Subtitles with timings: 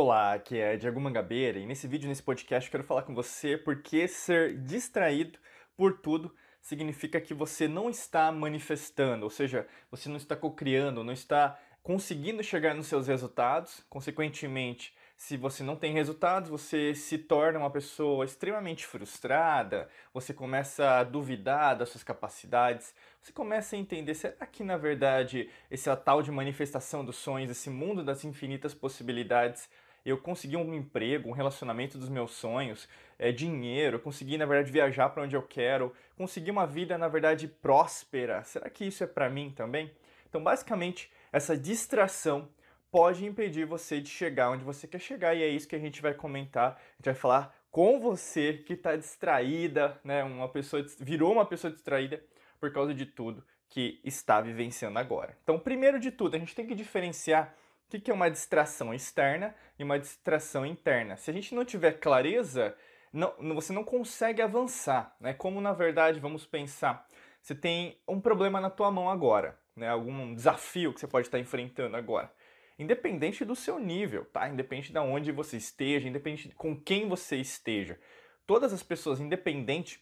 [0.00, 3.58] Olá, aqui é Diego Mangabeira e nesse vídeo, nesse podcast, eu quero falar com você
[3.58, 5.40] porque ser distraído
[5.76, 6.32] por tudo
[6.62, 12.44] significa que você não está manifestando, ou seja, você não está cocriando, não está conseguindo
[12.44, 18.24] chegar nos seus resultados, consequentemente, se você não tem resultados, você se torna uma pessoa
[18.24, 24.62] extremamente frustrada, você começa a duvidar das suas capacidades, você começa a entender, será que
[24.62, 29.68] na verdade esse tal de manifestação dos sonhos, esse mundo das infinitas possibilidades,
[30.04, 32.88] eu consegui um emprego, um relacionamento dos meus sonhos,
[33.18, 37.48] é, dinheiro, consegui na verdade viajar para onde eu quero, conseguir uma vida na verdade
[37.48, 39.90] próspera, será que isso é para mim também?
[40.28, 42.48] Então basicamente essa distração
[42.90, 46.00] pode impedir você de chegar onde você quer chegar e é isso que a gente
[46.00, 46.72] vai comentar.
[46.72, 50.24] A gente vai falar com você que está distraída, né?
[50.24, 52.22] Uma pessoa virou uma pessoa distraída
[52.58, 55.36] por causa de tudo que está vivenciando agora.
[55.42, 57.54] Então, primeiro de tudo, a gente tem que diferenciar
[57.96, 61.16] o que é uma distração externa e uma distração interna.
[61.16, 62.76] Se a gente não tiver clareza,
[63.12, 65.32] não, você não consegue avançar, né?
[65.32, 67.06] Como na verdade, vamos pensar,
[67.40, 69.88] você tem um problema na tua mão agora, né?
[69.88, 72.30] Algum desafio que você pode estar enfrentando agora
[72.78, 74.48] independente do seu nível, tá?
[74.48, 77.98] Independente de onde você esteja, independente de com quem você esteja.
[78.46, 80.00] Todas as pessoas, independente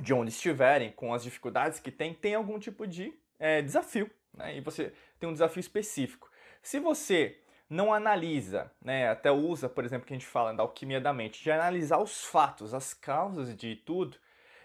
[0.00, 4.56] de onde estiverem, com as dificuldades que têm, tem algum tipo de é, desafio, né?
[4.56, 6.29] E você tem um desafio específico.
[6.62, 11.00] Se você não analisa, né, até usa, por exemplo, que a gente fala da alquimia
[11.00, 14.18] da mente, de analisar os fatos, as causas de tudo,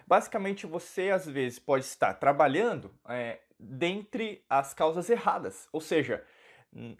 [0.06, 6.24] basicamente você às vezes pode estar trabalhando é, dentre as causas erradas, ou seja,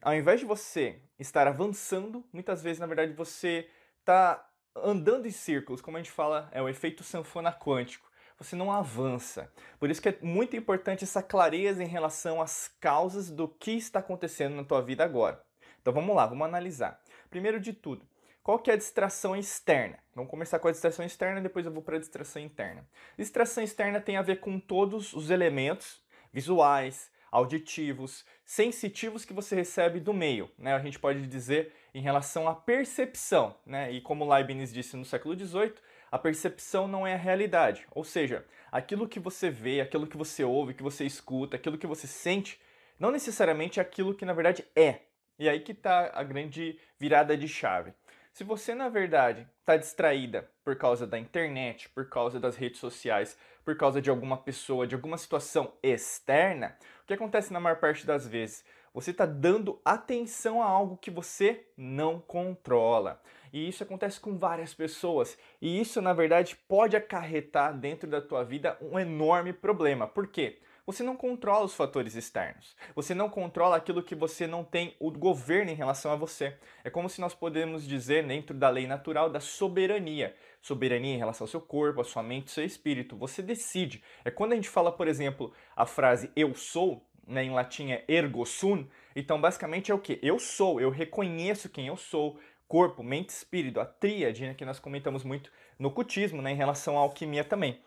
[0.01, 3.69] ao invés de você estar avançando, muitas vezes, na verdade, você
[4.01, 8.11] está andando em círculos, como a gente fala, é o efeito sanfona quântico.
[8.39, 9.51] Você não avança.
[9.79, 14.01] Por isso que é muito importante essa clareza em relação às causas do que está
[14.01, 15.43] acontecendo na tua vida agora.
[15.81, 17.01] Então vamos lá, vamos analisar.
[17.31, 18.07] Primeiro de tudo,
[18.43, 19.99] qual que é a distração externa?
[20.15, 22.87] Vamos começar com a distração externa, depois eu vou para a distração interna.
[23.19, 26.01] Distração externa tem a ver com todos os elementos
[26.33, 30.51] visuais, auditivos, sensitivos que você recebe do meio.
[30.59, 30.75] Né?
[30.75, 33.57] A gente pode dizer em relação à percepção.
[33.67, 33.93] Né?
[33.93, 35.75] E como Leibniz disse no século XVIII,
[36.17, 37.87] a percepção não é a realidade.
[37.95, 41.87] Ou seja, aquilo que você vê, aquilo que você ouve, que você escuta, aquilo que
[41.87, 42.59] você sente,
[42.99, 45.01] não necessariamente é aquilo que na verdade é.
[45.39, 47.93] E aí que está a grande virada de chave.
[48.33, 53.37] Se você, na verdade, está distraída por causa da internet, por causa das redes sociais,
[53.63, 58.07] por causa de alguma pessoa, de alguma situação externa, o que acontece na maior parte
[58.07, 58.65] das vezes?
[58.95, 63.21] Você está dando atenção a algo que você não controla.
[63.53, 65.39] E isso acontece com várias pessoas.
[65.61, 70.07] E isso, na verdade, pode acarretar dentro da tua vida um enorme problema.
[70.07, 70.59] Por quê?
[70.87, 72.77] Você não controla os fatores externos.
[72.95, 76.57] Você não controla aquilo que você não tem o governo em relação a você.
[76.85, 80.37] É como se nós podemos dizer, dentro da lei natural, da soberania.
[80.63, 83.17] Soberania em relação ao seu corpo, à sua mente, ao seu espírito.
[83.17, 84.01] Você decide.
[84.25, 88.05] É quando a gente fala, por exemplo, a frase eu sou, né, em latim é
[88.07, 88.87] ergo sum.
[89.17, 90.21] Então, basicamente é o que?
[90.23, 92.39] Eu sou, eu reconheço quem eu sou,
[92.69, 96.97] corpo, mente, espírito, a tríade, né, que nós comentamos muito no cultismo, né, em relação
[96.97, 97.81] à alquimia também.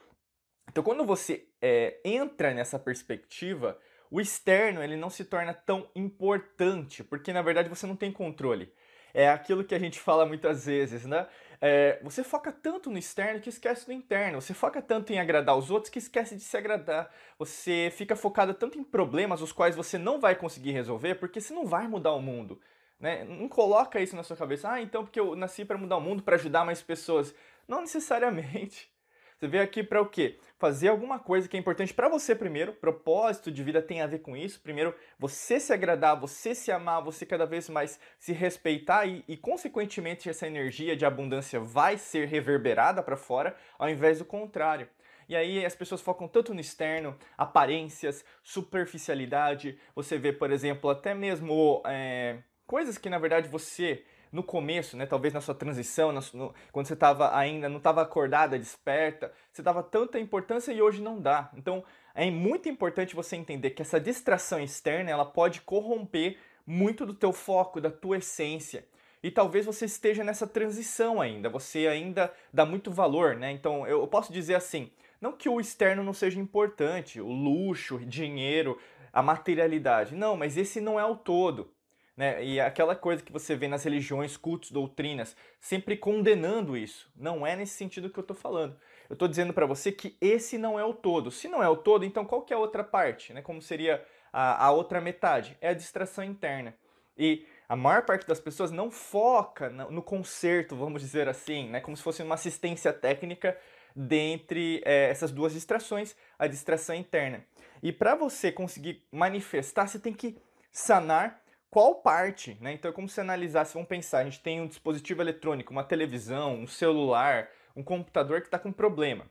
[0.69, 3.77] Então, quando você é, entra nessa perspectiva,
[4.11, 8.71] o externo ele não se torna tão importante, porque na verdade você não tem controle.
[9.13, 11.27] É aquilo que a gente fala muitas vezes, né?
[11.61, 14.39] É, você foca tanto no externo que esquece do interno.
[14.39, 17.11] Você foca tanto em agradar os outros que esquece de se agradar.
[17.37, 21.53] Você fica focado tanto em problemas os quais você não vai conseguir resolver porque você
[21.53, 22.61] não vai mudar o mundo.
[22.99, 23.23] Né?
[23.23, 24.71] Não coloca isso na sua cabeça.
[24.71, 27.33] Ah, então porque eu nasci para mudar o mundo, para ajudar mais pessoas.
[27.67, 28.91] Não necessariamente.
[29.37, 30.37] Você veio aqui para o quê?
[30.57, 32.73] Fazer alguma coisa que é importante para você primeiro.
[32.73, 34.59] Propósito de vida tem a ver com isso.
[34.59, 39.37] Primeiro, você se agradar, você se amar, você cada vez mais se respeitar e, e
[39.37, 44.89] consequentemente, essa energia de abundância vai ser reverberada para fora, ao invés do contrário.
[45.29, 49.79] E aí as pessoas focam tanto no externo, aparências, superficialidade.
[49.95, 55.07] Você vê, por exemplo, até mesmo é, coisas que na verdade você no começo, né,
[55.07, 59.63] talvez na sua transição, no, no, quando você estava ainda não estava acordada, desperta, você
[59.63, 61.49] dava tanta importância e hoje não dá.
[61.55, 61.83] Então
[62.13, 67.33] é muito importante você entender que essa distração externa ela pode corromper muito do teu
[67.33, 68.85] foco, da tua essência.
[69.23, 73.51] E talvez você esteja nessa transição ainda, você ainda dá muito valor, né?
[73.51, 78.79] Então eu posso dizer assim, não que o externo não seja importante, o luxo, dinheiro,
[79.11, 80.13] a materialidade.
[80.13, 81.73] Não, mas esse não é o todo.
[82.19, 82.43] Né?
[82.43, 87.09] E aquela coisa que você vê nas religiões, cultos, doutrinas, sempre condenando isso.
[87.15, 88.75] Não é nesse sentido que eu estou falando.
[89.09, 91.31] Eu estou dizendo para você que esse não é o todo.
[91.31, 93.31] Se não é o todo, então qual que é a outra parte?
[93.31, 93.41] Né?
[93.41, 95.57] Como seria a, a outra metade?
[95.61, 96.75] É a distração interna.
[97.17, 101.79] E A maior parte das pessoas não foca no conserto, vamos dizer assim, né?
[101.79, 103.57] como se fosse uma assistência técnica
[103.95, 107.45] dentre é, essas duas distrações, a distração interna.
[107.81, 110.37] E para você conseguir manifestar, você tem que
[110.69, 112.73] sanar qual parte, né?
[112.73, 116.55] Então é como se analisasse, vamos pensar, a gente tem um dispositivo eletrônico, uma televisão,
[116.55, 119.25] um celular, um computador que está com problema.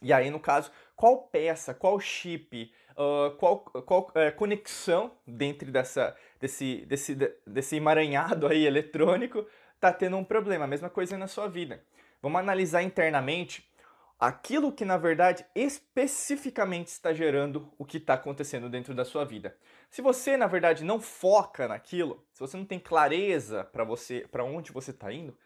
[0.00, 6.16] E aí, no caso, qual peça, qual chip, uh, qual, qual uh, conexão dentro dessa,
[6.40, 7.14] desse, desse,
[7.46, 10.64] desse emaranhado aí eletrônico está tendo um problema.
[10.64, 11.84] A mesma coisa na sua vida.
[12.20, 13.68] Vamos analisar internamente
[14.22, 19.56] aquilo que na verdade especificamente está gerando o que está acontecendo dentro da sua vida.
[19.90, 24.44] Se você na verdade não foca naquilo, se você não tem clareza para você, para
[24.44, 25.36] onde você está indo,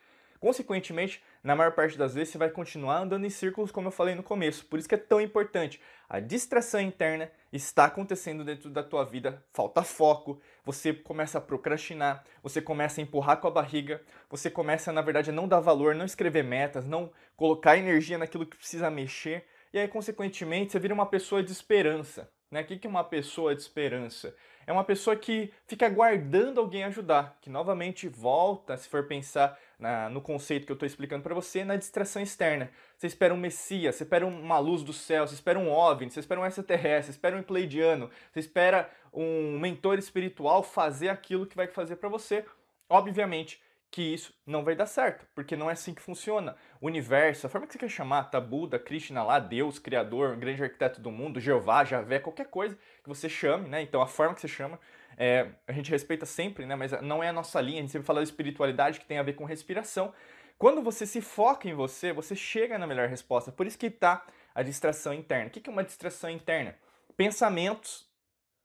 [0.41, 4.15] Consequentemente, na maior parte das vezes você vai continuar andando em círculos, como eu falei
[4.15, 4.67] no começo.
[4.67, 5.81] Por isso que é tão importante.
[6.09, 12.25] A distração interna está acontecendo dentro da tua vida, falta foco, você começa a procrastinar,
[12.43, 15.95] você começa a empurrar com a barriga, você começa, na verdade, a não dar valor,
[15.95, 20.95] não escrever metas, não colocar energia naquilo que precisa mexer, e aí, consequentemente, você vira
[20.95, 22.31] uma pessoa de esperança.
[22.51, 22.63] Né?
[22.63, 24.35] O que é uma pessoa de esperança?
[24.67, 30.11] É uma pessoa que fica aguardando alguém ajudar, que novamente volta, se for pensar na,
[30.11, 32.69] no conceito que eu estou explicando para você, na distração externa.
[32.97, 36.19] Você espera um Messias, você espera uma luz do céu, você espera um OVNI, você
[36.19, 41.57] espera um extraterrestre, você espera um pleidiano, você espera um mentor espiritual fazer aquilo que
[41.57, 42.45] vai fazer para você.
[42.89, 43.61] Obviamente
[43.97, 46.55] que isso não vai dar certo, porque não é assim que funciona.
[46.83, 50.63] O universo, a forma que você quer chamar, tá Buda, Krishna lá, Deus, Criador, grande
[50.63, 53.81] arquiteto do mundo, Jeová, Javé, qualquer coisa que você chame, né?
[53.81, 54.79] Então a forma que você chama,
[55.17, 56.77] é, a gente respeita sempre, né?
[56.77, 59.23] Mas não é a nossa linha, a gente sempre fala de espiritualidade que tem a
[59.23, 60.13] ver com respiração.
[60.59, 63.51] Quando você se foca em você, você chega na melhor resposta.
[63.51, 65.47] Por isso que está a distração interna.
[65.47, 66.77] O que é uma distração interna?
[67.17, 68.07] Pensamentos.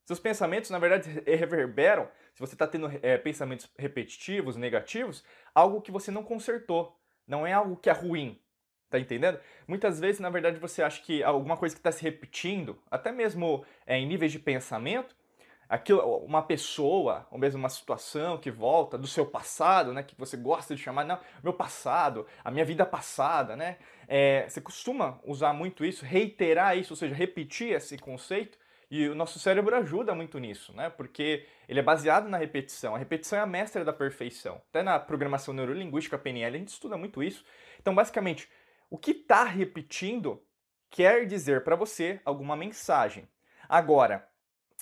[0.05, 5.23] Seus pensamentos, na verdade, reverberam, se você está tendo é, pensamentos repetitivos, negativos,
[5.53, 6.97] algo que você não consertou.
[7.27, 8.39] Não é algo que é ruim.
[8.89, 9.39] Tá entendendo?
[9.67, 13.65] Muitas vezes, na verdade, você acha que alguma coisa que está se repetindo, até mesmo
[13.85, 15.15] é, em níveis de pensamento,
[15.71, 20.35] aquilo, uma pessoa, ou mesmo uma situação que volta do seu passado, né, que você
[20.35, 23.77] gosta de chamar, não, meu passado, a minha vida passada, né?
[24.09, 28.57] É, você costuma usar muito isso, reiterar isso, ou seja, repetir esse conceito,
[28.91, 30.89] e o nosso cérebro ajuda muito nisso, né?
[30.89, 32.93] Porque ele é baseado na repetição.
[32.93, 34.61] A repetição é a mestra da perfeição.
[34.69, 37.45] Até na programação neurolinguística PNL a gente estuda muito isso.
[37.79, 38.49] Então, basicamente,
[38.89, 40.43] o que está repetindo
[40.89, 43.25] quer dizer para você alguma mensagem.
[43.69, 44.27] Agora,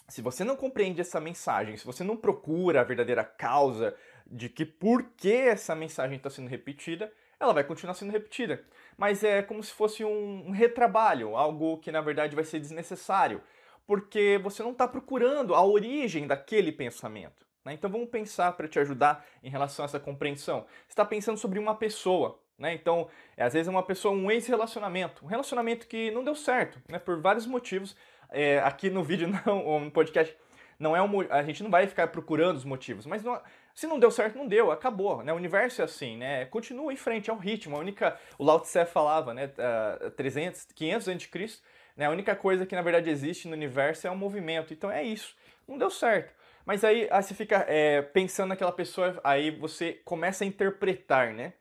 [0.08, 3.96] se você não compreende essa mensagem, se você não procura a verdadeira causa
[4.26, 8.64] de que por que essa mensagem está sendo repetida, ela vai continuar sendo repetida.
[8.98, 13.42] Mas é como se fosse um, retrabalho, algo que na verdade vai ser desnecessário,
[13.90, 17.44] porque você não está procurando a origem daquele pensamento.
[17.66, 17.74] Né?
[17.74, 20.68] Então vamos pensar para te ajudar em relação a essa compreensão.
[20.86, 22.40] Você está pensando sobre uma pessoa.
[22.56, 22.76] Né?
[22.76, 26.80] Então, é, às vezes é uma pessoa, um ex-relacionamento, um relacionamento que não deu certo,
[26.88, 27.00] né?
[27.00, 27.98] por vários motivos
[28.30, 30.38] é, aqui no vídeo, não, ou no podcast,
[30.78, 33.42] não é um, a gente não vai ficar procurando os motivos, mas não,
[33.74, 35.34] se não deu certo, não deu, acabou, né?
[35.34, 36.46] O universo é assim, né?
[36.46, 37.76] Continua em frente, é um ritmo.
[37.76, 39.52] A única, o Lao Tse falava, né?
[40.06, 41.60] Uh, 300, 500 a.C.,
[42.00, 42.06] né?
[42.06, 44.74] A única coisa que na verdade existe no universo é um movimento.
[44.74, 45.36] Então é isso.
[45.68, 46.34] Não deu certo.
[46.66, 51.54] Mas aí, aí você fica é, pensando naquela pessoa, aí você começa a interpretar, né?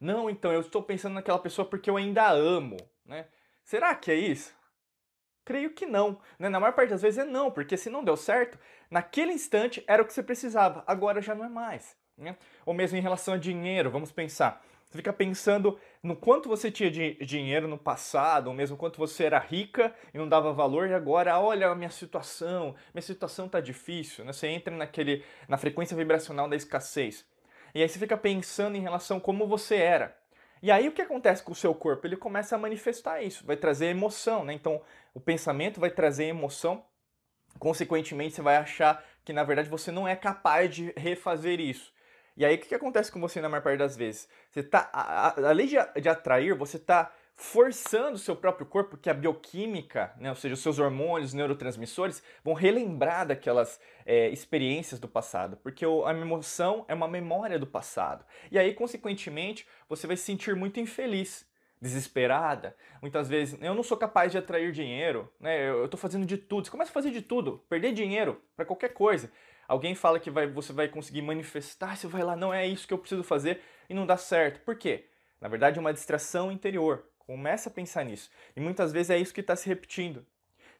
[0.00, 3.26] Não, então eu estou pensando naquela pessoa porque eu ainda amo, né?
[3.64, 4.54] Será que é isso?
[5.44, 6.20] Creio que não.
[6.38, 6.48] Né?
[6.48, 8.56] Na maior parte das vezes é não, porque se não deu certo,
[8.88, 11.96] naquele instante era o que você precisava, agora já não é mais.
[12.16, 12.36] Né?
[12.64, 14.64] Ou mesmo em relação a dinheiro, vamos pensar.
[14.90, 19.22] Você fica pensando no quanto você tinha de dinheiro no passado, ou mesmo quanto você
[19.22, 23.60] era rica e não dava valor, e agora, olha a minha situação, minha situação está
[23.60, 24.24] difícil.
[24.24, 24.32] Né?
[24.32, 27.24] Você entra naquele, na frequência vibracional da escassez.
[27.72, 30.16] E aí você fica pensando em relação a como você era.
[30.60, 32.04] E aí o que acontece com o seu corpo?
[32.04, 34.52] Ele começa a manifestar isso, vai trazer emoção, né?
[34.52, 34.82] Então
[35.14, 36.84] o pensamento vai trazer emoção,
[37.60, 41.92] consequentemente você vai achar que na verdade você não é capaz de refazer isso.
[42.40, 44.26] E aí o que acontece com você na maior parte das vezes?
[44.48, 44.90] Você tá,
[45.36, 50.30] além de, de atrair, você está forçando o seu próprio corpo, que a bioquímica, né,
[50.30, 56.12] ou seja, os seus hormônios, neurotransmissores, vão relembrar daquelas é, experiências do passado, porque a
[56.12, 58.24] emoção é uma memória do passado.
[58.50, 61.46] E aí, consequentemente, você vai se sentir muito infeliz,
[61.78, 62.74] desesperada.
[63.02, 66.64] Muitas vezes, eu não sou capaz de atrair dinheiro, né, eu estou fazendo de tudo.
[66.64, 69.30] Você começa a fazer de tudo, perder dinheiro para qualquer coisa.
[69.70, 72.92] Alguém fala que vai, você vai conseguir manifestar, você vai lá, não é isso que
[72.92, 74.58] eu preciso fazer e não dá certo.
[74.64, 75.04] Por quê?
[75.40, 77.04] Na verdade, é uma distração interior.
[77.20, 78.28] Começa a pensar nisso.
[78.56, 80.26] E muitas vezes é isso que está se repetindo.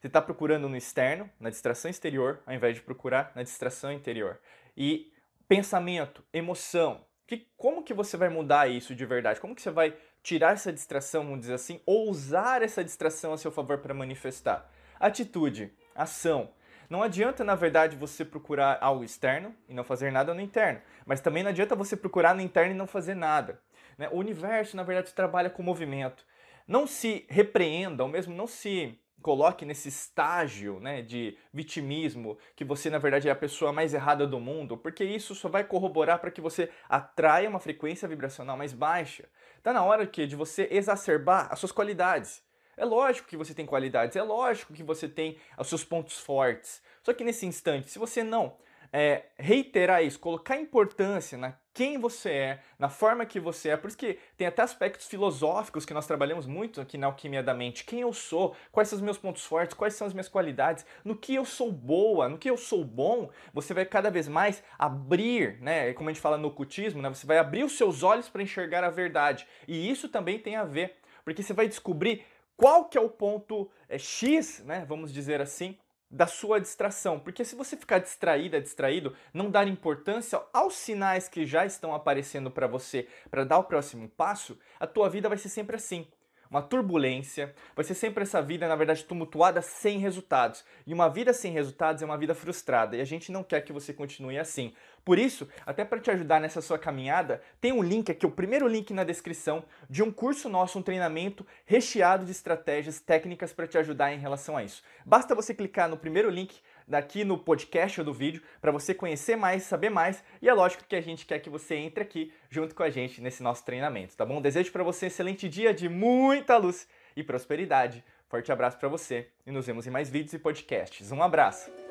[0.01, 4.41] Você está procurando no externo, na distração exterior, ao invés de procurar na distração interior.
[4.77, 5.13] E
[5.47, 7.07] pensamento, emoção.
[7.29, 9.41] Que, como que você vai mudar isso de verdade?
[9.41, 13.39] Como que você vai tirar essa distração, vamos dizer assim, ou usar essa distração a
[13.39, 14.69] seu favor para manifestar?
[14.99, 16.51] Atitude, ação.
[16.91, 20.81] Não adianta, na verdade, você procurar algo externo e não fazer nada no interno.
[21.07, 23.61] Mas também não adianta você procurar no interno e não fazer nada.
[23.97, 24.09] Né?
[24.11, 26.27] O universo, na verdade, trabalha com movimento.
[26.67, 32.91] Não se repreenda, ou mesmo não se coloque nesse estágio né, de vitimismo, que você
[32.91, 36.31] na verdade é a pessoa mais errada do mundo, porque isso só vai corroborar para
[36.31, 39.29] que você atraia uma frequência vibracional mais baixa.
[39.59, 42.43] Está na hora que, de você exacerbar as suas qualidades.
[42.81, 46.83] É lógico que você tem qualidades, é lógico que você tem os seus pontos fortes.
[47.03, 48.57] Só que nesse instante, se você não
[48.91, 53.77] é, reiterar isso, colocar importância na quem você é, na forma que você é.
[53.77, 57.53] Por isso que tem até aspectos filosóficos que nós trabalhamos muito aqui na Alquimia da
[57.53, 57.85] Mente.
[57.85, 61.15] Quem eu sou, quais são os meus pontos fortes, quais são as minhas qualidades, no
[61.15, 65.61] que eu sou boa, no que eu sou bom, você vai cada vez mais abrir,
[65.61, 65.93] né?
[65.93, 67.11] Como a gente fala no ocultismo, né?
[67.11, 69.47] Você vai abrir os seus olhos para enxergar a verdade.
[69.69, 72.25] E isso também tem a ver, porque você vai descobrir
[72.61, 74.85] qual que é o ponto é, X, né?
[74.87, 75.79] Vamos dizer assim,
[76.11, 77.19] da sua distração.
[77.19, 82.51] Porque se você ficar distraída, distraído, não dar importância aos sinais que já estão aparecendo
[82.51, 86.07] para você para dar o próximo passo, a tua vida vai ser sempre assim
[86.51, 90.65] uma turbulência, vai ser sempre essa vida, na verdade, tumultuada sem resultados.
[90.85, 93.73] E uma vida sem resultados é uma vida frustrada, e a gente não quer que
[93.73, 94.75] você continue assim.
[95.05, 98.67] Por isso, até para te ajudar nessa sua caminhada, tem um link aqui, o primeiro
[98.67, 103.79] link na descrição, de um curso nosso, um treinamento recheado de estratégias técnicas para te
[103.79, 104.83] ajudar em relação a isso.
[105.07, 109.37] Basta você clicar no primeiro link daqui no podcast ou do vídeo para você conhecer
[109.37, 112.75] mais, saber mais e é lógico que a gente quer que você entre aqui junto
[112.75, 114.43] com a gente nesse nosso treinamento, tá bom?
[114.43, 118.05] Desejo para você um excelente dia de muita luz e prosperidade.
[118.29, 121.11] Forte abraço para você e nos vemos em mais vídeos e podcasts.
[121.11, 121.90] Um abraço.